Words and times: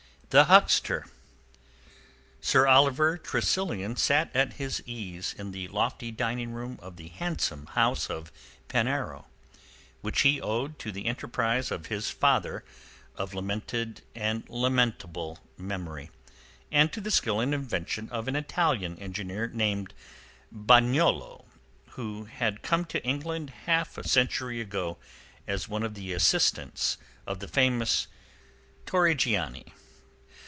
THE 0.33 0.45
HUCKSTER 0.45 1.07
Sir 2.39 2.65
Oliver 2.65 3.17
Tressilian 3.17 3.97
sat 3.97 4.33
at 4.33 4.53
his 4.53 4.81
ease 4.85 5.35
in 5.37 5.51
the 5.51 5.67
lofty 5.67 6.09
dining 6.09 6.53
room 6.53 6.79
of 6.81 6.95
the 6.95 7.09
handsome 7.09 7.65
house 7.65 8.09
of 8.09 8.31
Penarrow, 8.69 9.25
which 9.99 10.21
he 10.21 10.39
owed 10.39 10.79
to 10.79 10.89
the 10.93 11.05
enterprise 11.07 11.69
of 11.69 11.87
his 11.87 12.09
father 12.11 12.63
of 13.17 13.33
lamented 13.33 14.03
and 14.15 14.47
lamentable 14.47 15.39
memory 15.57 16.11
and 16.71 16.93
to 16.93 17.01
the 17.01 17.11
skill 17.11 17.41
and 17.41 17.53
invention 17.53 18.07
of 18.09 18.29
an 18.29 18.37
Italian 18.37 18.97
engineer 18.99 19.49
named 19.49 19.93
Bagnolo 20.49 21.43
who 21.89 22.23
had 22.23 22.61
come 22.61 22.85
to 22.85 23.03
England 23.03 23.49
half 23.65 23.97
a 23.97 24.07
century 24.07 24.61
ago 24.61 24.97
as 25.45 25.67
one 25.67 25.83
of 25.83 25.93
the 25.93 26.13
assistants 26.13 26.97
of 27.27 27.39
the 27.41 27.49
famous 27.49 28.07
Torrigiani. 28.85 29.73